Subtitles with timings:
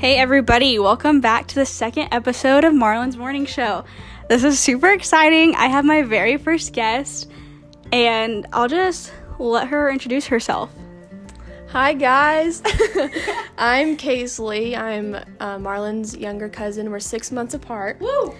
[0.00, 3.84] Hey, everybody, welcome back to the second episode of Marlon's Morning Show.
[4.30, 5.54] This is super exciting.
[5.56, 7.30] I have my very first guest,
[7.92, 10.72] and I'll just let her introduce herself.
[11.68, 12.62] Hi guys,
[13.58, 14.74] I'm Kaisley.
[14.74, 16.90] I'm uh, Marlon's younger cousin.
[16.90, 18.00] We're six months apart.
[18.00, 18.34] Woo!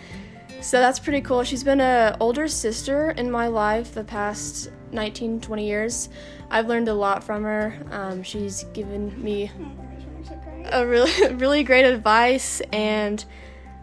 [0.62, 1.44] So that's pretty cool.
[1.44, 6.08] She's been an older sister in my life the past 19, 20 years.
[6.50, 7.78] I've learned a lot from her.
[7.90, 9.50] Um, she's given me
[10.72, 13.24] a really, really great advice, and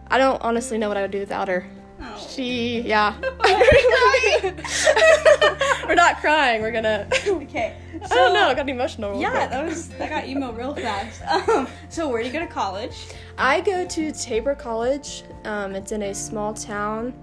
[0.08, 1.66] I don't honestly know what I would do without her.
[2.00, 2.28] Oh.
[2.30, 3.14] She, yeah.
[5.88, 6.62] We're not crying.
[6.62, 7.08] We're gonna.
[7.26, 7.76] Okay.
[8.04, 8.48] I don't know.
[8.48, 9.20] I got emotional.
[9.20, 9.50] Yeah, quick.
[9.50, 11.22] that was that got emo real fast.
[11.48, 13.08] Um, so where do you go to college?
[13.36, 15.24] I go to Tabor College.
[15.44, 17.14] Um, it's in a small town,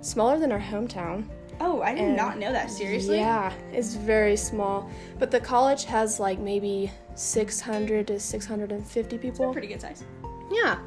[0.00, 1.26] smaller than our hometown.
[1.60, 2.70] Oh, I did And- not know that.
[2.70, 3.18] Seriously?
[3.18, 4.90] Yeah, it's very small.
[5.18, 9.52] But the college has like maybe 600 to 650 people.
[9.52, 10.04] Pretty good size.
[10.50, 10.78] Yeah,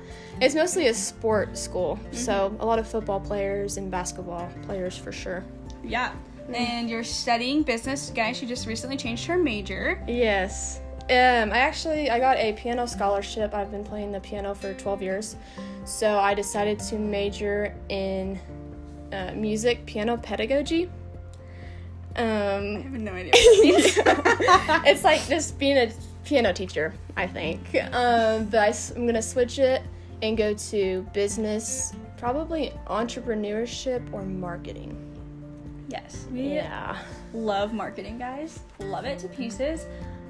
[0.41, 5.11] it's mostly a sport school, so a lot of football players and basketball players for
[5.11, 5.43] sure.
[5.83, 6.13] Yeah.
[6.53, 8.37] And you're studying business, guys.
[8.37, 10.03] She just recently changed her major.
[10.07, 10.81] Yes.
[11.09, 13.53] Um, I actually I got a piano scholarship.
[13.53, 15.35] I've been playing the piano for 12 years,
[15.85, 18.39] so I decided to major in
[19.11, 20.89] uh, music piano pedagogy.
[22.15, 24.85] Um, I have no idea what that means.
[24.87, 25.91] it's like just being a
[26.25, 27.61] piano teacher, I think.
[27.93, 29.81] Um, but I, am gonna switch it
[30.21, 35.01] and go to business, probably entrepreneurship or marketing.
[35.87, 36.25] yes.
[36.31, 36.97] We Yeah.
[37.33, 38.59] love marketing, guys.
[38.79, 39.85] Love it to pieces.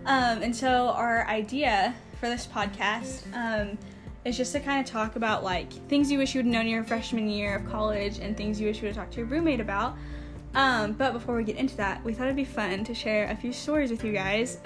[0.05, 3.77] Um, and so our idea for this podcast um,
[4.25, 6.67] is just to kind of talk about like things you wish you would have known
[6.67, 9.27] your freshman year of college and things you wish you would have talked to your
[9.27, 9.95] roommate about.
[10.53, 13.35] Um, but before we get into that, we thought it'd be fun to share a
[13.35, 14.59] few stories with you guys.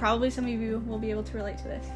[0.00, 1.86] Probably some of you will be able to relate to this.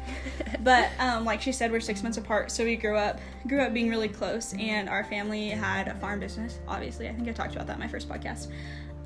[0.63, 3.73] but um, like she said, we're six months apart, so we grew up grew up
[3.73, 6.59] being really close, and our family had a farm business.
[6.67, 8.51] Obviously, I think I talked about that in my first podcast.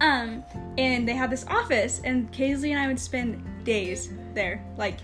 [0.01, 0.43] Um,
[0.77, 4.61] and they had this office, and Kaisley and I would spend days there.
[4.77, 4.99] Like,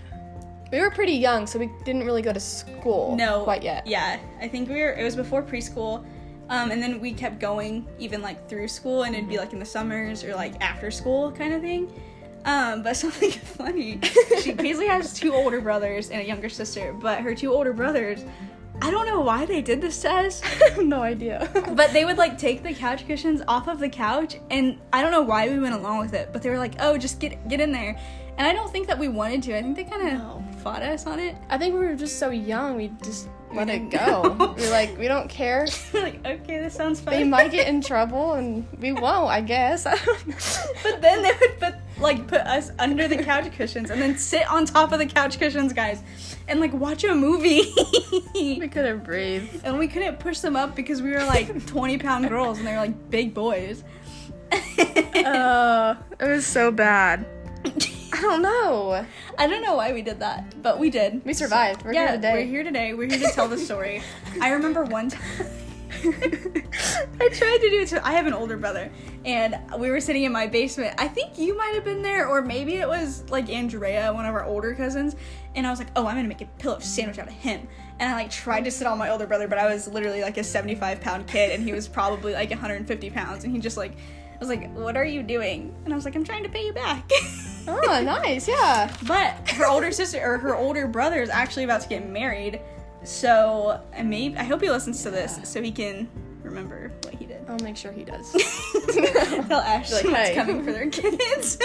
[0.70, 3.16] We were pretty young, so we didn't really go to school.
[3.16, 3.86] no, quite yet.
[3.86, 4.92] Yeah, I think we were.
[4.92, 6.04] It was before preschool,
[6.50, 9.58] um, and then we kept going even like through school, and it'd be like in
[9.58, 11.90] the summers or like after school kind of thing.
[12.46, 14.00] Um, but something funny,
[14.40, 18.24] she Kaisley has two older brothers and a younger sister, but her two older brothers.
[18.82, 20.42] I don't know why they did this to us,
[20.78, 21.48] no idea.
[21.74, 25.12] but they would like take the couch cushions off of the couch, and I don't
[25.12, 27.58] know why we went along with it, but they were like, "Oh, just get get
[27.60, 27.98] in there,"
[28.36, 29.56] and I don't think that we wanted to.
[29.56, 30.44] I think they kind of No.
[30.62, 31.36] fought us on it.
[31.48, 34.54] I think we were just so young, we just let it go.
[34.58, 35.66] we are like, we don't care.
[35.94, 37.14] like, okay, this sounds fun.
[37.14, 39.84] They might get in trouble, and we won't, I guess.
[39.84, 44.50] But then they would put like put us under the couch cushions and then sit
[44.50, 46.02] on top of the couch cushions, guys,
[46.48, 47.72] and like watch a movie.
[48.34, 49.48] we couldn't breathe.
[49.64, 52.72] and we couldn't push them up because we were like 20 pound girls and they
[52.72, 53.84] were like big boys.
[55.26, 57.26] Uh, it was so bad.
[57.64, 59.04] I don't know.
[59.36, 61.24] I don't know why we did that, but we did.
[61.24, 61.84] We survived.
[61.84, 62.32] We're yeah, here today.
[62.32, 62.94] we're here today.
[62.94, 64.02] We're here to tell the story.
[64.40, 65.46] I remember one time.
[67.20, 67.88] I tried to do it.
[67.88, 68.90] To, I have an older brother,
[69.24, 70.94] and we were sitting in my basement.
[70.98, 74.34] I think you might have been there, or maybe it was like Andrea, one of
[74.34, 75.16] our older cousins.
[75.54, 77.66] And I was like, "Oh, I'm gonna make a pillow sandwich out of him."
[77.98, 80.36] And I like tried to sit on my older brother, but I was literally like
[80.36, 83.44] a 75 pound kid, and he was probably like 150 pounds.
[83.44, 86.14] And he just like, I was like, "What are you doing?" And I was like,
[86.14, 87.10] "I'm trying to pay you back."
[87.68, 88.46] Oh, nice.
[88.46, 88.94] Yeah.
[89.06, 92.60] But her older sister or her older brother is actually about to get married.
[93.06, 96.08] So maybe I hope he listens to this so he can
[96.42, 97.44] remember what he did.
[97.48, 98.32] I'll make sure he does.
[99.48, 100.34] Tell Ashley Like, hey.
[100.34, 101.56] coming for their kids.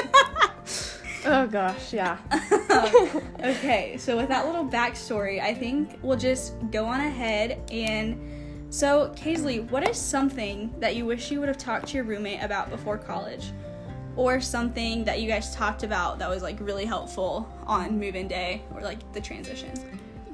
[1.26, 2.20] oh gosh, yeah.
[3.44, 8.20] okay, so with that little backstory, I think we'll just go on ahead and
[8.70, 12.44] so Kaisley, what is something that you wish you would have talked to your roommate
[12.44, 13.52] about before college?
[14.16, 18.62] Or something that you guys talked about that was like really helpful on move-in day
[18.76, 19.72] or like the transition.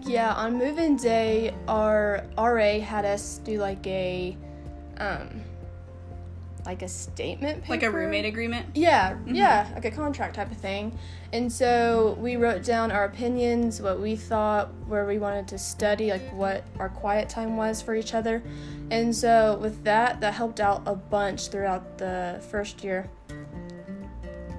[0.08, 4.38] Yeah, on move-in day, our RA had us do like a,
[4.98, 5.42] um,
[6.66, 7.74] like a statement paper.
[7.74, 8.68] Like a roommate agreement?
[8.74, 10.98] Yeah, yeah, like a contract type of thing.
[11.34, 16.10] And so we wrote down our opinions, what we thought, where we wanted to study,
[16.10, 18.42] like what our quiet time was for each other.
[18.92, 23.10] And so with that, that helped out a bunch throughout the first year.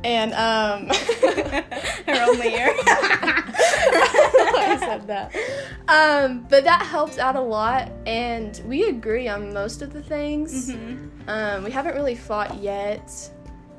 [0.04, 0.88] And um
[2.06, 2.74] Her only year.
[3.90, 5.34] I said that.
[5.88, 10.70] Um, but that helped out a lot, and we agree on most of the things.
[11.26, 13.10] Um, we haven't really fought yet,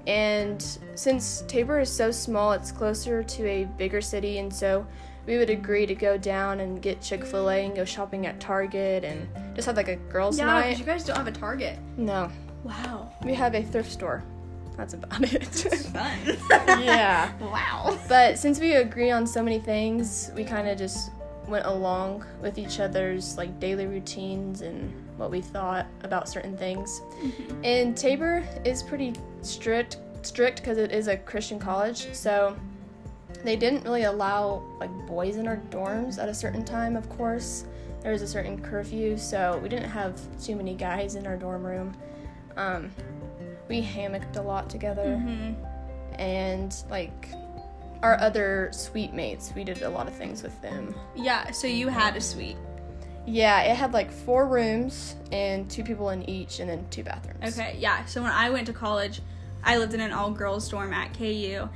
[0.08, 0.62] and
[0.96, 4.86] since Tabor is so small, it's closer to a bigger city, and so
[5.28, 8.40] we would agree to go down and get Chick Fil A and go shopping at
[8.40, 10.64] Target and just have like a girls' Yeah, night.
[10.64, 11.78] because you guys don't have a Target.
[11.98, 12.30] no,
[12.64, 13.12] Wow.
[13.24, 14.24] we have a thrift store.
[14.80, 15.44] That's about it.
[15.44, 16.38] Fun.
[16.82, 17.34] yeah.
[17.40, 18.00] Wow.
[18.08, 21.12] But since we agree on so many things, we kind of just
[21.50, 27.02] went along with each other's like daily routines and what we thought about certain things.
[27.66, 32.58] And Tabor is pretty strict strict because it is a Christian college, so
[33.44, 37.66] they didn't really allow like boys in our dorms at a certain time, of course.
[38.02, 41.66] There was a certain curfew, so we didn't have too many guys in our dorm
[41.66, 41.98] room.
[42.56, 42.92] Um,
[43.70, 45.54] we hammocked a lot together hmm
[46.20, 47.30] and like
[48.04, 50.96] our other suite mates, we did a lot of things with them.
[51.16, 52.58] Yeah, so you had a suite.
[53.26, 57.60] Yeah, it had like four rooms and two people in each, and then two bathrooms.
[57.60, 58.06] Okay, yeah.
[58.06, 59.22] So when I went to college,
[59.64, 61.68] I lived in an all girls dorm at KU,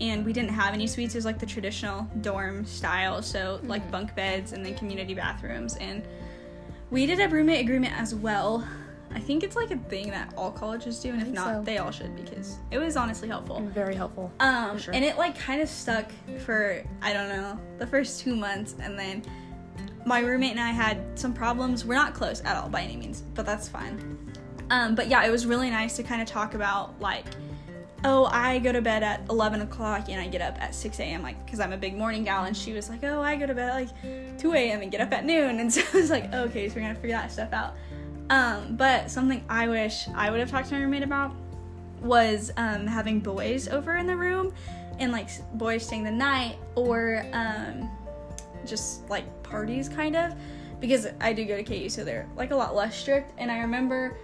[0.00, 1.14] and we didn't have any suites.
[1.14, 5.76] It was like the traditional dorm style, so like bunk beds and then community bathrooms.
[5.76, 6.06] And
[6.90, 8.66] we did a roommate agreement as well.
[9.14, 11.62] I think it's like a thing that all colleges do, and if not, so.
[11.62, 13.60] they all should because it was honestly helpful.
[13.60, 14.32] Very helpful.
[14.40, 14.94] Um, sure.
[14.94, 16.10] and it like kind of stuck
[16.44, 19.22] for I don't know the first two months, and then
[20.04, 21.84] my roommate and I had some problems.
[21.84, 24.18] We're not close at all by any means, but that's fine.
[24.70, 27.26] Um, but yeah, it was really nice to kind of talk about like,
[28.04, 31.22] oh, I go to bed at eleven o'clock and I get up at six a.m.
[31.22, 33.54] like because I'm a big morning gal, and she was like, oh, I go to
[33.54, 34.80] bed at like two a.m.
[34.80, 37.16] and get up at noon, and so I was like, okay, so we're gonna figure
[37.16, 37.74] that stuff out.
[38.32, 41.34] Um, but something I wish I would have talked to my roommate about
[42.00, 44.54] was um, having boys over in the room
[44.98, 47.90] and like boys staying the night or um,
[48.64, 50.34] just like parties kind of
[50.80, 53.34] because I do go to KU so they're like a lot less strict.
[53.36, 54.16] And I remember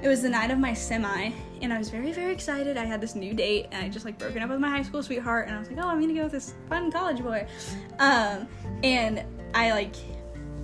[0.00, 2.76] it was the night of my semi and I was very very excited.
[2.76, 5.02] I had this new date and I just like broken up with my high school
[5.02, 7.44] sweetheart and I was like oh I'm gonna go with this fun college boy.
[7.98, 8.46] Um,
[8.84, 9.24] and
[9.54, 9.96] I like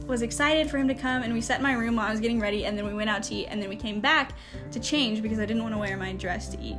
[0.06, 2.40] was excited for him to come and we set my room while I was getting
[2.40, 4.32] ready and then we went out to eat and then we came back
[4.70, 6.76] to change because I didn't want to wear my dress to eat.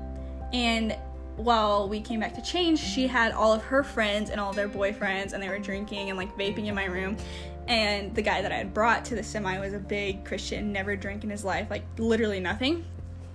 [0.51, 0.95] And
[1.35, 4.55] while we came back to change, she had all of her friends and all of
[4.55, 7.17] their boyfriends and they were drinking and like vaping in my room.
[7.67, 10.95] And the guy that I had brought to the semi was a big Christian, never
[10.95, 12.85] drank in his life, like literally nothing.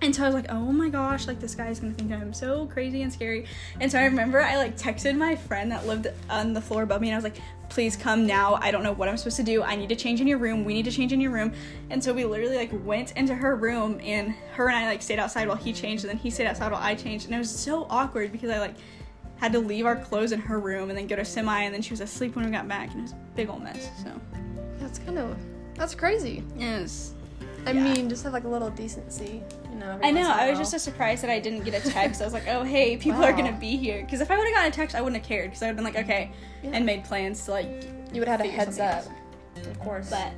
[0.01, 2.67] And so I was like, oh my gosh, like this guy's gonna think I'm so
[2.67, 3.45] crazy and scary.
[3.81, 7.01] And so I remember I like texted my friend that lived on the floor above
[7.01, 8.55] me and I was like, please come now.
[8.61, 9.61] I don't know what I'm supposed to do.
[9.63, 10.65] I need to change in your room.
[10.65, 11.53] We need to change in your room.
[11.89, 15.19] And so we literally like went into her room and her and I like stayed
[15.19, 17.25] outside while he changed and then he stayed outside while I changed.
[17.27, 18.75] And it was so awkward because I like
[19.37, 21.81] had to leave our clothes in her room and then go to semi and then
[21.81, 23.89] she was asleep when we got back and it was a big old mess.
[24.03, 24.11] So
[24.79, 25.37] That's kind of
[25.75, 26.43] that's crazy.
[26.57, 27.13] yes.
[27.65, 27.83] I Yeah.
[27.83, 29.41] mean, just have like a little decency,
[29.79, 29.99] know.
[30.03, 30.21] I know.
[30.21, 32.21] once in a I was just so surprised that I didn't get a text.
[32.21, 34.55] I was like, "Oh, hey, people are gonna be here." Because if I would have
[34.55, 35.49] gotten a text, I wouldn't have cared.
[35.49, 36.31] Because I would have been like, "Okay,"
[36.63, 36.71] Yeah.
[36.73, 37.83] and made plans to like.
[38.13, 39.05] you would have had a heads up,
[39.57, 40.09] of course.
[40.09, 40.31] But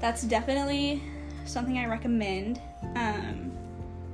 [0.00, 1.02] that's definitely
[1.44, 2.60] something I recommend.
[2.96, 3.50] Um,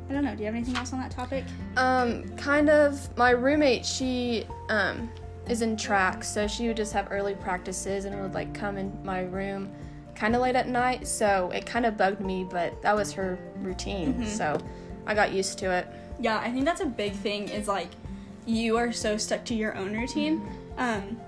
[0.08, 0.34] I don't know.
[0.34, 1.44] Do you have anything else on that topic?
[1.76, 3.16] Um, kind of.
[3.16, 5.10] My roommate, she um
[5.48, 8.96] is in track, so she would just have early practices and would like come in
[9.04, 9.70] my room
[10.14, 11.06] kind of late at night.
[11.06, 14.58] So it kind of bugged me, but that was her routine, so
[15.06, 15.86] I got used to it.
[16.20, 17.48] Yeah, I think that's a big thing.
[17.48, 17.88] Is like
[18.46, 20.46] you are so stuck to your own routine.
[20.76, 21.18] Um,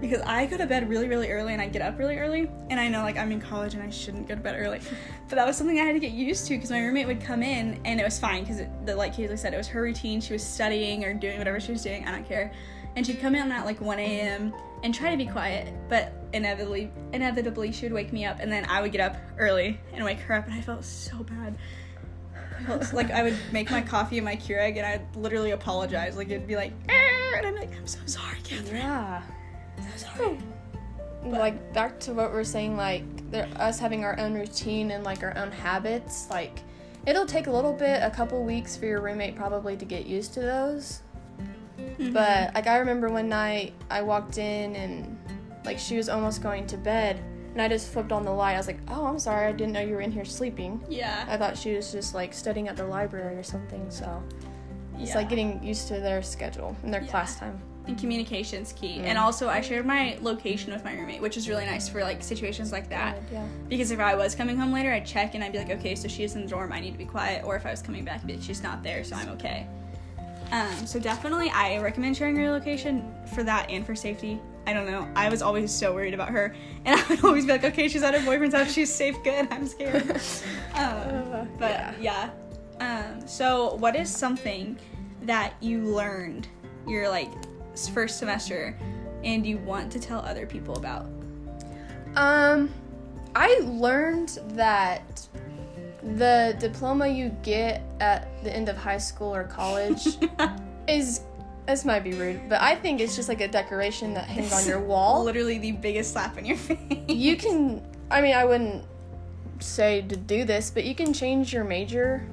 [0.00, 2.50] because I go to bed really, really early and I get up really early.
[2.68, 4.80] And I know like I'm in college and I shouldn't go to bed early,
[5.28, 7.42] but that was something I had to get used to because my roommate would come
[7.42, 8.60] in and it was fine because
[8.96, 10.20] like Kaylee said, it was her routine.
[10.20, 12.06] She was studying or doing whatever she was doing.
[12.06, 12.52] I don't care.
[12.94, 14.54] And she'd come in at like 1 a.m.
[14.82, 18.64] and try to be quiet, but inevitably, inevitably she would wake me up, and then
[18.66, 21.56] I would get up early and wake her up, and I felt so bad.
[22.58, 26.16] I felt like I would make my coffee and my Keurig, and I'd literally apologize.
[26.16, 28.76] Like it'd be like, "Arr," and I'm like, I'm so sorry, Catherine.
[28.76, 29.22] Yeah.
[29.96, 30.38] So sorry.
[31.24, 35.22] like back to what we're saying, like there, us having our own routine and like
[35.22, 36.28] our own habits.
[36.30, 36.60] Like
[37.06, 40.34] it'll take a little bit, a couple weeks for your roommate probably to get used
[40.34, 41.02] to those.
[41.98, 45.18] But like I remember one night I walked in and
[45.64, 47.20] like she was almost going to bed,
[47.52, 48.54] and I just flipped on the light.
[48.54, 51.24] I was like, "Oh, I'm sorry, I didn't know you were in here sleeping." Yeah.
[51.28, 53.90] I thought she was just like studying at the library or something.
[53.90, 54.22] So
[54.98, 55.16] it's Yeah.
[55.16, 57.10] like getting used to their schedule and their Yeah.
[57.10, 57.60] class time.
[57.88, 58.98] and communication's key.
[58.98, 59.04] Mm.
[59.04, 62.20] And also, I shared my location with my roommate, which is really nice for like
[62.20, 63.16] situations like that.
[63.32, 63.44] Yeah.
[63.68, 66.08] Because if I was coming home later, I'd check and I'd be like, okay, so
[66.08, 67.44] she's in the dorm, I need to be quiet.
[67.44, 69.68] Or if I was coming back, I'd be like, she's not there, so I'm okay.
[70.52, 74.40] Um, so definitely, I recommend sharing your location for that and for safety.
[74.66, 75.08] I don't know.
[75.14, 78.02] I was always so worried about her, and I would always be like, okay, she's
[78.02, 79.48] at her boyfriend's house, she's safe, good.
[79.50, 80.10] I'm scared.
[80.74, 81.94] um, but yeah.
[82.00, 82.30] yeah.
[82.80, 84.78] Um, so, what is something
[85.22, 86.48] that you learned
[86.86, 87.30] your like
[87.92, 88.78] first semester
[89.24, 91.06] and you want to tell other people about?
[92.14, 92.72] Um,
[93.34, 95.26] I learned that
[96.14, 100.06] the diploma you get at the end of high school or college
[100.88, 101.22] is
[101.66, 104.64] this might be rude, but I think it's just like a decoration that hangs on
[104.66, 105.24] your wall.
[105.24, 106.78] Literally the biggest slap in your face.
[107.08, 108.84] You can I mean I wouldn't
[109.58, 112.26] say to do this, but you can change your major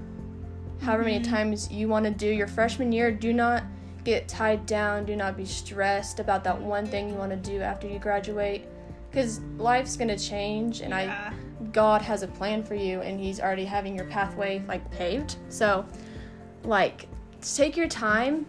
[0.82, 1.34] however many mm-hmm.
[1.34, 3.12] times you want to do your freshman year.
[3.12, 3.64] Do not
[4.04, 7.62] get tied down, do not be stressed about that one thing you want to do
[7.62, 8.66] after you graduate
[9.12, 11.34] cuz life's going to change and I Yeah.
[11.74, 15.36] God has a plan for you and he's already having your pathway like paved.
[15.50, 15.86] So
[16.64, 17.08] like
[17.42, 18.46] take your time,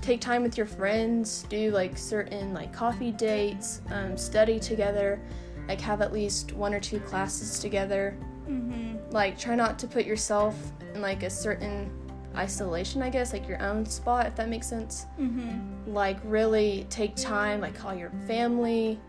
[0.00, 5.20] take time with your friends, do like certain like coffee dates, um, study together,
[5.68, 8.16] like have at least one or two classes together.
[8.48, 9.10] Mm-hmm.
[9.10, 10.54] Like try not to put yourself
[10.94, 11.90] in like a certain
[12.36, 15.94] isolation, I guess, like your own spot if that makes sense Mm-hmm.
[15.94, 19.00] like really take time like call your family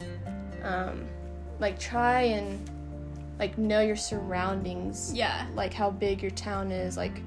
[0.64, 1.06] um
[1.60, 2.70] like try and
[3.40, 5.46] like know your surroundings Yeah.
[5.56, 7.22] like how big your town is like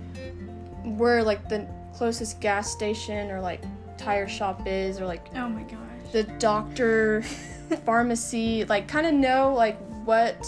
[0.85, 3.62] where like the closest gas station or like
[3.99, 5.79] tire shop is or like Oh my gosh.
[6.12, 7.23] the doctor
[7.85, 10.47] pharmacy like kind of know like what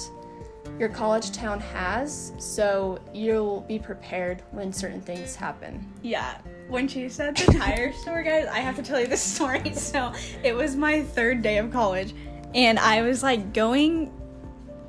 [0.79, 6.39] your college town has so you'll be prepared when certain things happen Yeah.
[6.69, 9.75] When she said the tire store, guys, I have to tell you this story.
[9.75, 10.11] So
[10.43, 12.15] it was my third day of college,
[12.55, 14.11] and I was like going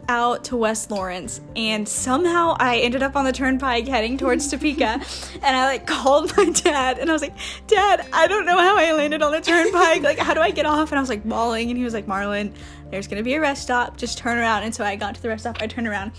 [0.10, 4.86] out to West Lawrence, and somehow I ended up on the turnpike heading towards Topeka,
[5.36, 7.36] and I like called my dad, and I was like,
[7.67, 10.03] Dad, I don't know how I landed on the turnpike.
[10.03, 10.91] Like, how do I get off?
[10.91, 12.53] And I was like bawling, and he was like, Marlon,
[12.91, 13.98] there's gonna be a rest stop.
[13.98, 14.63] Just turn around.
[14.63, 15.62] And so I got to the rest stop.
[15.62, 16.12] I turned around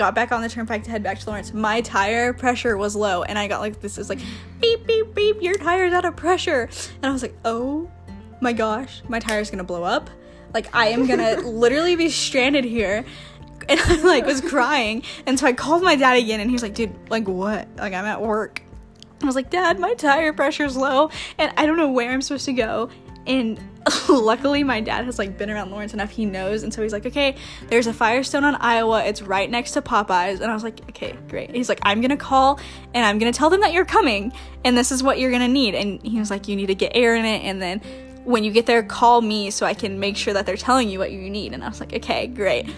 [0.00, 1.52] got back on the turnpike to head back to Lawrence.
[1.52, 4.18] My tire pressure was low, and I got like this is like
[4.58, 5.42] beep beep beep.
[5.42, 7.90] Your tire's out of pressure, and I was like, oh
[8.40, 10.08] my gosh, my tire's gonna blow up.
[10.52, 13.04] Like I am gonna literally be stranded here.
[13.68, 16.62] And I like was crying, and so I called my dad again, and he was
[16.62, 17.68] like, "Dude, like what?
[17.76, 18.62] Like I'm at work."
[19.22, 22.46] I was like, Dad, my tire pressure's low, and I don't know where I'm supposed
[22.46, 22.88] to go.
[23.26, 23.60] And
[24.08, 27.04] luckily, my dad has like been around Lawrence enough; he knows, and so he's like,
[27.04, 27.36] "Okay,
[27.68, 29.04] there's a Firestone on Iowa.
[29.04, 32.16] It's right next to Popeyes." And I was like, "Okay, great." He's like, "I'm gonna
[32.16, 32.58] call,
[32.94, 34.32] and I'm gonna tell them that you're coming,
[34.64, 36.92] and this is what you're gonna need." And he was like, "You need to get
[36.94, 37.80] air in it, and then."
[38.24, 40.98] When you get there, call me so I can make sure that they're telling you
[40.98, 41.52] what you need.
[41.52, 42.68] And I was like, okay, great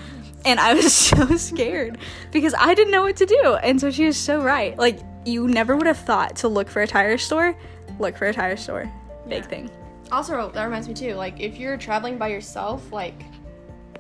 [0.45, 1.99] and I was so scared
[2.33, 3.57] because I didn't know what to do.
[3.63, 4.77] And so she was so right.
[4.77, 7.57] Like you never would have thought to look for a tire store.
[8.01, 8.91] Look for a tire store.
[9.29, 9.49] Big Yeah.
[9.49, 9.71] thing.
[10.11, 11.15] Also, that reminds me too.
[11.15, 13.23] Like, if you're traveling by yourself, like,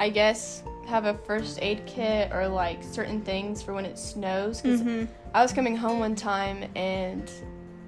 [0.00, 4.60] I guess have a first aid kit or like certain things for when it snows.
[4.60, 5.04] Because Mm-hmm.
[5.34, 7.30] I was coming home one time and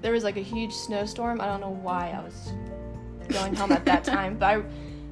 [0.01, 1.41] there was like a huge snowstorm.
[1.41, 2.53] I don't know why I was
[3.27, 4.63] going home at that time, but I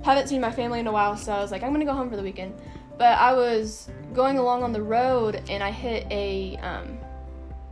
[0.04, 2.10] haven't seen my family in a while, so I was like, I'm gonna go home
[2.10, 2.54] for the weekend.
[2.98, 7.00] But I was going along on the road and I hit a um,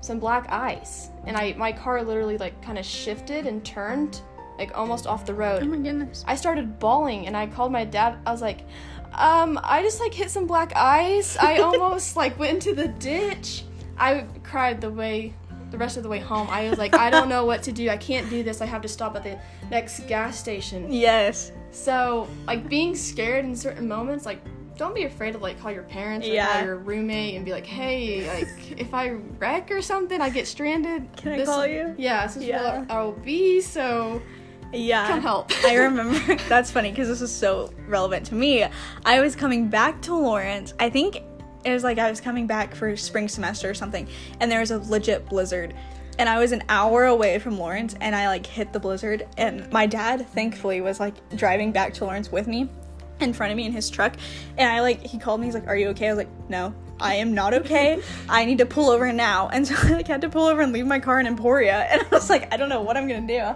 [0.02, 4.22] some black ice, and I my car literally like kind of shifted and turned
[4.58, 5.64] like almost off the road.
[5.64, 6.24] Oh my goodness.
[6.28, 8.20] I started bawling and I called my dad.
[8.26, 8.62] I was like,
[9.14, 11.36] um, I just like hit some black ice.
[11.38, 13.64] I almost like went into the ditch.
[13.98, 15.34] I cried the way
[15.72, 16.48] the rest of the way home.
[16.50, 17.90] I was like, I don't know what to do.
[17.90, 18.62] I can't do this.
[18.62, 20.92] I have to stop at the next gas station.
[20.92, 21.52] Yes.
[21.72, 24.42] So, like being scared in certain moments, like
[24.78, 26.52] don't be afraid to like call your parents or Yeah.
[26.54, 29.10] call your roommate and be like, "Hey, like if I
[29.40, 31.08] wreck or something, I get stranded.
[31.16, 31.96] Can I this- call you?
[31.98, 32.80] Yeah, this is Yeah.
[32.80, 33.62] where I'll be.
[33.62, 34.22] So
[34.74, 35.08] Yeah.
[35.08, 38.66] come help." I remember that's funny because this is so relevant to me.
[39.06, 40.74] I was coming back to Lawrence.
[40.80, 41.22] I think
[41.64, 44.08] it was like I was coming back for spring semester or something,
[44.40, 45.74] and there was a legit blizzard.
[46.20, 49.28] And I was an hour away from Lawrence, and I like hit the blizzard.
[49.38, 52.70] And my dad, thankfully, was like driving back to Lawrence with me,
[53.22, 54.16] in front of me in his truck.
[54.58, 55.48] And I like he called me.
[55.48, 58.02] He's like, "Are you okay?" I was like, "No, I am not okay.
[58.28, 60.74] I need to pull over now." And so I like had to pull over and
[60.74, 61.88] leave my car in Emporia.
[61.92, 63.56] And I was like, "I don't know what I'm gonna do."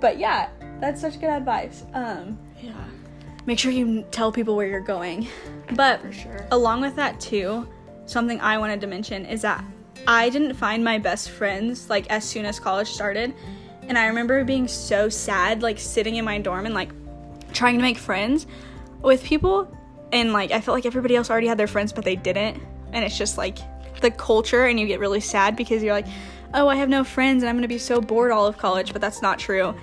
[0.00, 0.48] But yeah,
[0.80, 1.84] that's such good advice.
[1.94, 2.38] Um,
[3.46, 5.28] make sure you tell people where you're going.
[5.74, 6.46] But sure.
[6.50, 7.66] along with that too,
[8.04, 9.64] something I wanted to mention is that
[10.06, 13.34] I didn't find my best friends like as soon as college started.
[13.88, 16.90] And I remember being so sad, like sitting in my dorm and like
[17.52, 18.46] trying to make friends
[19.00, 19.72] with people.
[20.12, 22.60] And like I felt like everybody else already had their friends, but they didn't.
[22.92, 23.58] And it's just like
[24.00, 26.06] the culture, and you get really sad because you're like,
[26.54, 28.92] oh, I have no friends and I'm gonna be so bored all of college.
[28.92, 29.74] But that's not true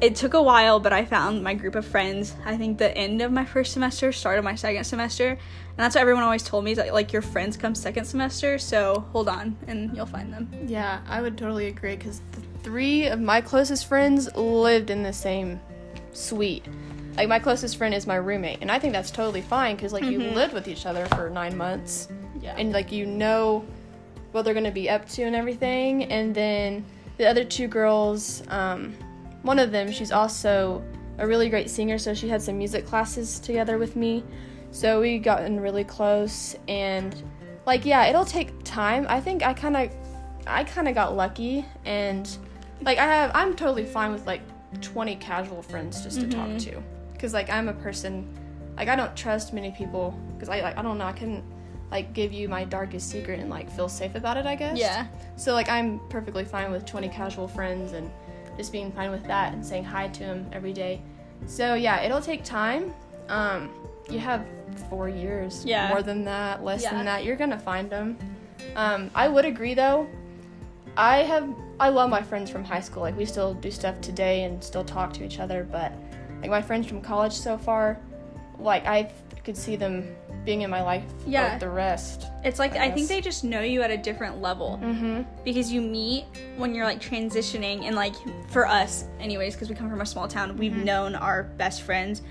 [0.00, 2.34] it took a while, but I found my group of friends.
[2.44, 5.38] I think the end of my first semester, start of my second semester, and
[5.76, 8.58] that's what everyone always told me is that like your friends come second semester.
[8.58, 10.50] So hold on, and you'll find them.
[10.66, 15.12] Yeah, I would totally agree because th- three of my closest friends lived in the
[15.12, 15.60] same
[16.12, 16.64] suite.
[17.16, 20.04] like my closest friend is my roommate, and I think that's totally fine because like
[20.04, 20.34] you Mhm.
[20.34, 22.08] lived with each other for nine months,
[22.42, 22.54] Yeah.
[22.58, 23.64] and like you know
[24.32, 26.04] what they're gonna be up to and everything.
[26.04, 26.84] And then
[27.16, 28.92] the other two girls, um,
[29.46, 30.82] one of them, she's also
[31.18, 34.22] a really great singer, so she had some music classes together with me.
[34.70, 37.14] So we gotten really close, and
[37.64, 39.06] like yeah, it'll take time.
[39.08, 39.90] I think I kind of,
[40.46, 42.28] I kind of got lucky, and
[42.82, 44.42] like I have, I'm totally fine with like
[44.82, 46.58] 20 casual friends just to talk Mhm.
[46.64, 48.28] to, because like I'm a person,
[48.76, 51.44] like I don't trust many people, because I like I don't know, I couldn't
[51.90, 54.44] like give you my darkest secret and like feel safe about it.
[54.44, 54.76] I guess.
[54.76, 55.06] yeah.
[55.36, 58.10] So like I'm perfectly fine with 20 casual friends and
[58.56, 61.00] just being fine with that and saying hi to them every day.
[61.46, 62.94] So yeah, it'll take time.
[63.28, 63.70] Um,
[64.10, 64.46] you have
[64.88, 65.64] four years.
[65.64, 65.88] Yeah.
[65.88, 66.94] More than that, less Yeah.
[66.94, 68.18] than that, you're gonna find them.
[68.74, 70.06] Um, I would agree though.
[70.96, 71.48] I have
[71.78, 73.02] I love my friends from high school.
[73.02, 75.66] Like we still do stuff today and still talk to each other.
[75.70, 75.92] But
[76.40, 77.98] like my friends from college so far,
[78.58, 79.12] like I
[79.44, 80.14] could see them
[80.46, 81.04] being in my life.
[81.26, 81.48] Yeah.
[81.50, 82.26] Like the rest.
[82.44, 85.22] It's like I I think they just know you at a different level Mm-hmm.
[85.44, 86.24] because you meet
[86.56, 88.14] when you're like transitioning and like
[88.48, 92.22] for us anyways because we come from a small town we've known our best friends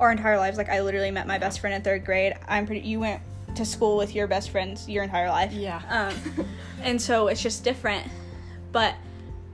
[0.00, 2.88] our entire lives like I literally met my best friend in 3rd grade I'm pretty
[2.88, 3.20] you went
[3.54, 5.80] to school with your best friends your entire life Yeah.
[5.90, 6.46] um
[6.82, 8.06] and so it's just different
[8.72, 8.94] but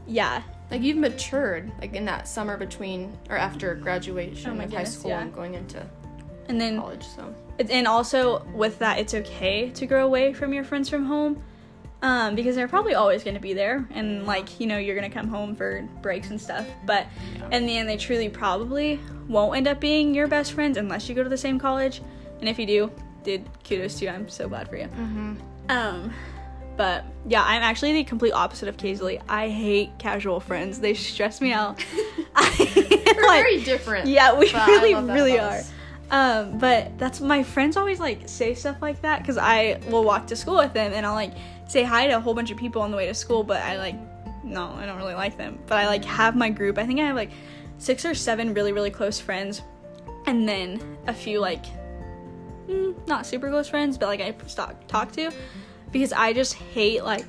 [0.07, 4.73] yeah Like you've matured, like in that summer between or after graduation Oh my of
[4.73, 5.23] high school yeah.
[5.23, 5.85] and going into
[6.49, 7.05] and then college.
[7.17, 11.43] So and also with that it's okay to grow away from your friends from home
[12.03, 15.09] um, because they're probably always going to be there and like you know you're going
[15.11, 17.07] to come home for breaks and stuff but
[17.37, 17.49] Yeah.
[17.57, 21.15] in the end they truly probably won't end up being your best friends unless you
[21.15, 22.03] go to the same college
[22.41, 22.91] and if you do
[23.23, 25.35] dude kudos to you i'm so glad for you mm-hmm.
[25.71, 26.13] um
[26.77, 29.19] but yeah i'm actually the complete opposite of Kaisley.
[29.29, 31.83] i hate casual friends they stress me out
[32.37, 34.09] I, we're like- very different.
[34.09, 35.51] yeah, we really, really are.
[35.59, 35.71] us.
[36.11, 40.27] Um, but that's my friends always like say stuff like that because I will walk
[40.29, 41.33] to school with them and I'll like
[41.67, 43.79] say hi to a whole bunch of people on the way to school, but I
[43.79, 43.97] like
[44.45, 45.59] no, I don't really like them.
[45.67, 46.79] But I like have my group.
[46.79, 47.31] I think I have like
[47.79, 49.63] six or seven really, really close friends,
[50.27, 51.65] and then a few like
[52.69, 55.31] mm, not super close friends, but like I talk talk to
[55.91, 57.25] because I just hate like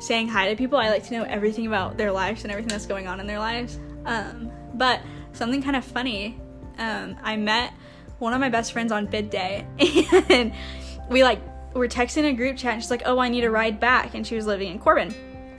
[0.00, 0.78] saying hi to people.
[0.78, 3.38] I like to know everything about their lives and everything that's going on in their
[3.38, 3.78] lives.
[4.04, 5.00] Um, but
[5.32, 6.40] something kind of funny,
[6.78, 7.74] um, I met
[8.18, 9.66] one of my best friends on bid day,
[10.28, 10.52] and
[11.08, 11.40] we like
[11.74, 12.74] were texting a group chat.
[12.74, 15.14] And she's like, "Oh, I need a ride back," and she was living in Corbin.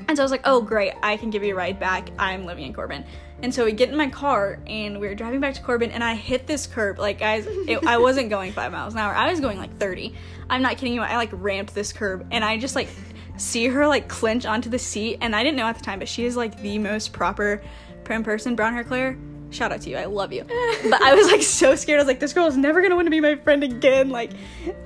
[0.07, 0.93] And so I was like, "Oh, great!
[1.03, 2.09] I can give you a ride back.
[2.17, 3.05] I'm living in Corbin."
[3.41, 6.03] And so we get in my car and we were driving back to Corbin, and
[6.03, 6.99] I hit this curb.
[6.99, 9.13] Like, guys, it, I wasn't going five miles an hour.
[9.13, 10.13] I was going like 30.
[10.49, 11.01] I'm not kidding you.
[11.01, 12.89] I like ramped this curb, and I just like
[13.37, 15.19] see her like clinch onto the seat.
[15.21, 17.61] And I didn't know at the time, but she is like the most proper
[18.03, 19.17] prim person, brown hair Claire.
[19.51, 19.97] Shout out to you.
[19.97, 20.43] I love you.
[20.43, 21.99] But I was like so scared.
[21.99, 24.09] I was like, this girl is never gonna want to be my friend again.
[24.09, 24.31] Like,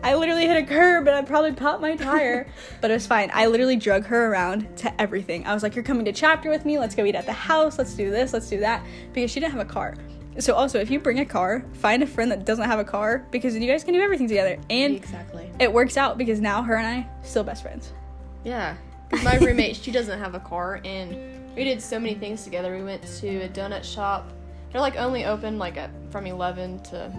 [0.04, 2.48] I literally hit a curb and I probably popped my tire.
[2.82, 3.30] but it was fine.
[3.34, 5.46] I literally drug her around to everything.
[5.46, 6.80] I was like, you're coming to chapter with me.
[6.80, 7.78] Let's go eat at the house.
[7.78, 8.34] Let's do this.
[8.34, 8.86] Let's do that.
[9.12, 9.96] Because she didn't have a car.
[10.40, 13.28] So also, if you bring a car, find a friend that doesn't have a car
[13.30, 14.58] because then you guys can do everything together.
[14.70, 15.50] And exactly.
[15.60, 17.94] it works out because now her and I still best friends.
[18.44, 18.76] Yeah,
[19.24, 21.16] my roommate she doesn't have a car, and
[21.56, 22.76] we did so many things together.
[22.76, 24.32] We went to a donut shop.
[24.74, 27.14] They're like only open like at, from eleven to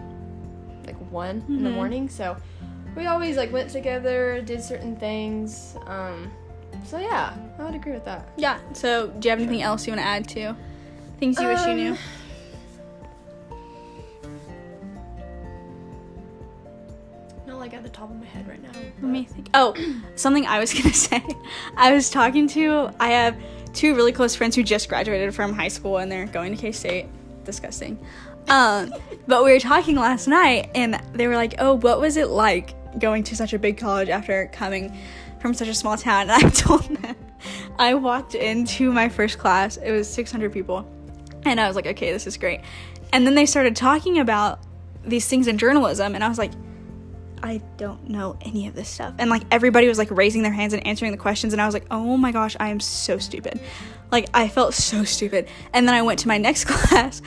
[0.87, 1.75] like one in the Mhm.
[1.75, 2.09] morning.
[2.09, 2.37] So
[2.97, 5.77] we always like went together, did certain things.
[5.87, 6.31] Um,
[6.85, 8.29] so yeah, I would agree with that.
[8.37, 8.59] Yeah.
[8.73, 10.55] So do you have anything else you want to add to
[11.21, 11.97] things you wish you Um, knew?
[17.47, 18.71] Not like at the top of my head right now.
[19.03, 19.51] Let me think.
[19.55, 19.75] Oh,
[20.17, 21.23] something I was gonna say.
[21.77, 22.91] I was talking to.
[22.99, 23.37] I have
[23.75, 26.73] two really close friends who just graduated from high school and they're going to K
[26.73, 27.07] State.
[27.45, 27.99] Disgusting.
[28.49, 28.93] Um,
[29.27, 32.75] but we were talking last night and they were like, "Oh, what was it like
[32.99, 34.97] going to such a big college after coming
[35.41, 37.17] from such a small town?" And I told them
[37.79, 39.77] I walked into my first class.
[39.77, 40.91] It was 600 people,
[41.45, 42.61] and I was like, "Okay, this is great."
[43.13, 44.61] And then they started talking about
[45.05, 46.53] these things in journalism, and I was like.
[47.45, 49.13] I don't know any of this stuff.
[49.19, 51.75] And like everybody was like raising their hands and answering the questions and I was
[51.75, 53.61] like, "Oh my gosh, I am so stupid."
[54.11, 55.49] Like I felt so stupid.
[55.75, 57.21] And then I went to my next class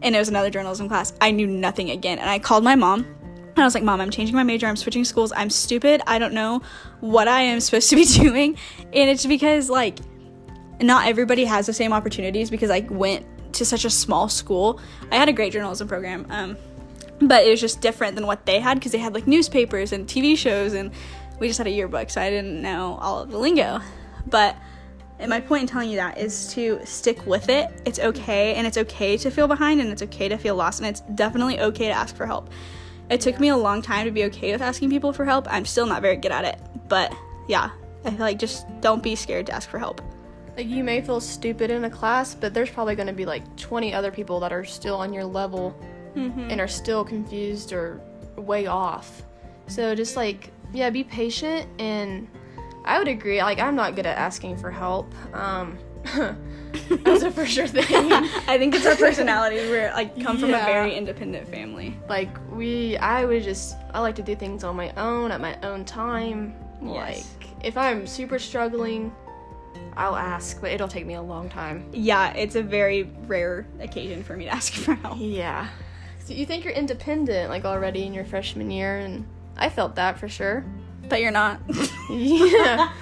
[0.00, 1.12] and it was another journalism class.
[1.20, 2.20] I knew nothing again.
[2.20, 4.68] And I called my mom and I was like, "Mom, I'm changing my major.
[4.68, 5.32] I'm switching schools.
[5.34, 6.02] I'm stupid.
[6.06, 6.62] I don't know
[7.00, 8.56] what I am supposed to be doing."
[8.92, 9.98] And it's because like
[10.80, 14.78] not everybody has the same opportunities because I went to such a small school.
[15.10, 16.26] I had a great journalism program.
[16.30, 16.56] Um
[17.28, 20.06] but it was just different than what they had because they had like newspapers and
[20.06, 20.90] TV shows and
[21.38, 23.80] we just had a yearbook so I didn't know all of the lingo
[24.26, 24.56] but
[25.18, 27.70] and my point in telling you that is to stick with it.
[27.84, 30.88] It's okay, and it's okay to feel behind, and it's okay to feel lost, and
[30.88, 32.50] it's definitely okay to ask for help.
[33.10, 35.46] It took me a long time to be okay with asking people for help.
[35.50, 36.58] I'm still not very good at it,
[36.88, 37.14] but
[37.48, 37.70] yeah,
[38.04, 40.00] I feel like just don't be scared to ask for help.
[40.56, 43.56] Like you may feel stupid in a class, but there's probably going to be like
[43.56, 45.76] 20 other people that are still on your level
[46.14, 46.50] Mm-hmm.
[46.50, 48.00] and are still confused or
[48.36, 49.22] way off.
[49.66, 52.28] So just like yeah, be patient and
[52.84, 53.42] I would agree.
[53.42, 55.12] Like I'm not good at asking for help.
[55.34, 55.78] Um
[57.04, 57.84] that's a for sure thing.
[58.46, 59.56] I think it's our personality.
[59.56, 61.96] We're like come from a very independent family.
[62.08, 65.58] like we I would just I like to do things on my own at my
[65.62, 66.54] own time.
[66.82, 67.34] Yes.
[67.40, 69.12] Like if I'm super struggling,
[69.96, 71.88] I'll ask, but it'll take me a long time.
[71.92, 75.16] Yeah, it's a very rare occasion for me to ask for help.
[75.18, 75.68] Yeah.
[76.24, 80.18] So you think you're independent like already in your freshman year and I felt that
[80.18, 80.64] for sure.
[81.08, 81.60] But you're not.
[82.10, 82.92] Yeah.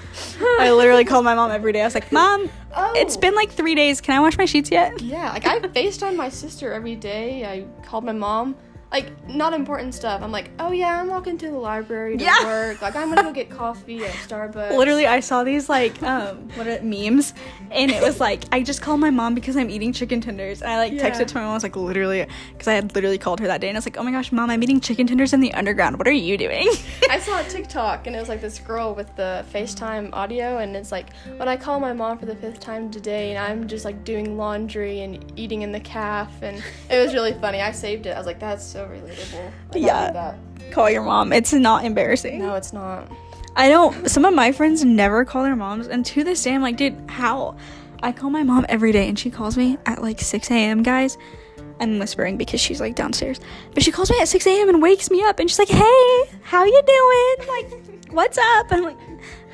[0.61, 1.81] I literally called my mom every day.
[1.81, 2.93] I was like, Mom, Oh.
[2.95, 4.01] it's been like three days.
[4.01, 5.01] Can I wash my sheets yet?
[5.03, 7.45] Yeah, like I FaceTime my sister every day.
[7.45, 8.55] I called my mom.
[8.93, 10.21] Like, not important stuff.
[10.23, 12.45] I'm like, oh yeah, I'm walking to the library to Yeah.
[12.45, 12.83] work.
[12.83, 14.77] Like, I'm gonna go get coffee at Starbucks.
[14.77, 17.33] Literally, I saw these like um what are it, memes,
[17.71, 20.61] and it was like I just called my mom because I'm eating chicken tenders.
[20.61, 21.09] And I like Yeah.
[21.11, 21.53] texted to my mom.
[21.53, 23.87] I was like, literally, because I had literally called her that day, and I was
[23.87, 25.97] like, oh my gosh, mom, I'm eating chicken tenders in the underground.
[25.97, 26.69] What are you doing?
[27.11, 30.77] I saw a TikTok and it was like this girl with the FaceTime audio, and
[30.77, 33.87] it's like, when I call my mom for the fifth time today, and I'm just
[33.87, 37.63] like doing laundry and eating in the calf, and it was really funny.
[37.63, 38.11] I saved it.
[38.11, 39.53] I was like, that's so relatable.
[39.73, 40.35] Like, Yeah.
[40.71, 41.33] Call your mom.
[41.33, 42.39] It's not embarrassing.
[42.39, 43.11] No, it's not.
[43.57, 44.09] I don't.
[44.09, 46.97] Some of my friends never call their moms, and to this day, I'm like, dude,
[47.09, 47.57] how?
[48.03, 50.83] I call my mom every day, and she calls me at like 6 a.m.
[50.83, 51.19] Guys,
[51.79, 53.39] I'm whispering because she's like downstairs,
[53.75, 54.69] but she calls me at 6 a.m.
[54.71, 57.49] and wakes me up, and she's like, hey, how you doing?
[57.49, 58.71] Like, what's up?
[58.73, 58.99] And I'm like,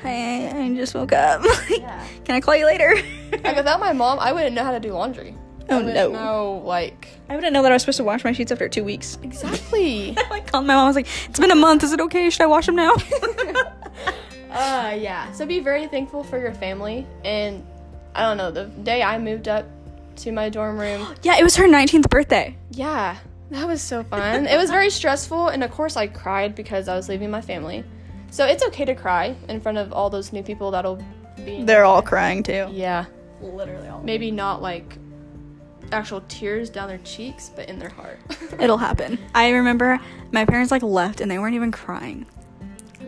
[0.01, 1.41] hey, I just woke up.
[1.69, 2.07] Like, Yeah.
[2.23, 2.95] Can I call you later?
[3.43, 5.35] Like, without my mom, I wouldn't know how to do laundry.
[5.69, 6.11] I Oh, wouldn't no.
[6.11, 8.83] know, like, I wouldn't know that I was supposed to wash my sheets after two
[8.83, 9.17] weeks.
[9.23, 10.15] exactly.
[10.17, 10.85] I like called my mom.
[10.85, 11.83] I was like, it's been a month.
[11.83, 12.29] Is it okay?
[12.29, 12.93] Should I wash them now?
[14.51, 15.31] Uh, yeah.
[15.31, 17.05] So be very thankful for your family.
[17.23, 17.63] And
[18.15, 19.65] I don't know, the day I moved up
[20.17, 22.57] to my dorm room, yeah, it was her 19th birthday.
[22.71, 23.17] yeah,
[23.51, 24.47] that was so fun.
[24.47, 25.49] it was very stressful.
[25.49, 27.83] And of course, I cried because I was leaving my family.
[28.31, 30.99] So it's okay to cry in front of all those new people that'll
[31.45, 31.63] be.
[31.63, 32.67] They're all crying too.
[32.71, 33.05] Yeah.
[33.41, 34.01] Literally all.
[34.01, 34.97] Maybe not like
[35.91, 38.19] actual tears down their cheeks, but in their heart.
[38.59, 39.19] It'll happen.
[39.33, 39.99] I remember
[40.31, 42.25] my parents like left and they weren't even crying.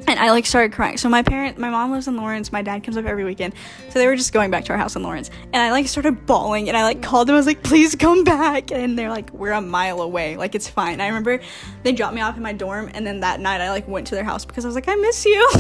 [0.08, 0.98] And I like started crying.
[0.98, 2.52] So my parent, my mom lives in Lawrence.
[2.52, 3.54] My dad comes up every weekend.
[3.90, 5.30] So they were just going back to our house in Lawrence.
[5.54, 7.36] And I like started bawling and I like called them.
[7.36, 8.72] I was like, please come back.
[8.72, 10.38] And they're like, we're a mile away.
[10.38, 11.02] Like it's fine.
[11.02, 11.40] I remember
[11.84, 12.90] they dropped me off in my dorm.
[12.94, 14.96] And then that night I like went to their house because I was like, I
[14.96, 15.50] miss you.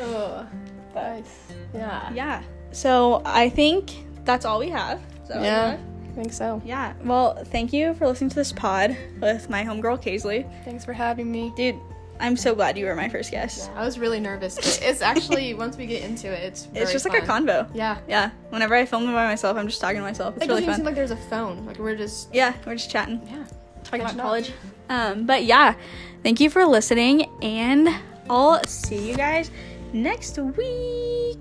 [0.00, 0.46] oh,
[0.94, 1.52] nice.
[1.74, 2.12] Yeah.
[2.12, 2.42] yeah.
[2.72, 3.90] So I think
[4.24, 5.00] that's all we have.
[5.26, 5.76] So Yeah.
[5.78, 6.60] I think so.
[6.64, 6.92] Yeah.
[7.04, 10.44] Well, thank you for listening to this pod with my homegirl Kaisley.
[10.64, 11.52] Thanks for having me.
[11.56, 11.76] Dude,
[12.18, 13.70] I'm so glad you were my first guest.
[13.72, 16.92] Yeah, I was really nervous, but it's actually once we get into it, it's it's
[16.92, 17.68] just like a convo.
[17.72, 17.98] Yeah.
[18.08, 18.30] Yeah.
[18.50, 20.34] Whenever I film it by myself, I'm just talking to myself.
[20.36, 20.76] It's It really doesn't fun.
[20.80, 21.64] seem like there's a phone.
[21.64, 23.44] Like we're just yeah, we're just chatting, yeah.
[23.84, 24.52] talking about college.
[24.90, 25.74] Um, but yeah,
[26.24, 27.88] thank you for listening, and
[28.28, 29.50] I'll see you guys
[29.92, 31.38] next week.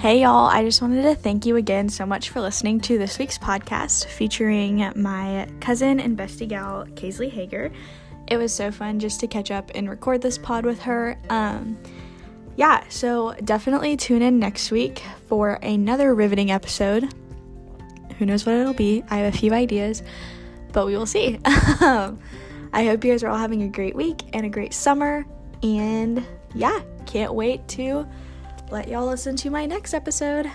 [0.00, 3.18] Hey y'all, I just wanted to thank you again so much for listening to this
[3.18, 7.72] week's podcast featuring my cousin and bestie gal, Kaisley Hager.
[8.28, 11.18] It was so fun just to catch up and record this pod with her.
[11.30, 11.76] Um,
[12.54, 17.12] yeah, so definitely tune in next week for another riveting episode.
[18.18, 19.02] Who knows what it'll be?
[19.10, 20.04] I have a few ideas,
[20.70, 21.40] but we will see.
[21.44, 22.14] I
[22.72, 25.26] hope you guys are all having a great week and a great summer.
[25.64, 28.06] And yeah, can't wait to
[28.70, 30.50] let y'all listen to my next episode.